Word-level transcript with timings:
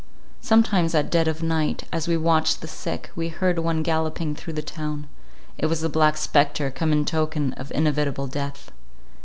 Sometimes 0.41 0.95
at 0.95 1.11
dead 1.11 1.27
of 1.27 1.43
night, 1.43 1.83
as 1.91 2.07
we 2.07 2.17
watched 2.17 2.61
the 2.61 2.67
sick, 2.67 3.11
we 3.15 3.27
heard 3.29 3.59
one 3.59 3.83
galloping 3.83 4.33
through 4.33 4.53
the 4.53 4.63
town; 4.63 5.05
it 5.59 5.67
was 5.67 5.81
the 5.81 5.89
Black 5.89 6.17
Spectre 6.17 6.71
come 6.71 6.91
in 6.91 7.05
token 7.05 7.53
of 7.53 7.71
inevitable 7.71 8.25
death. 8.25 8.71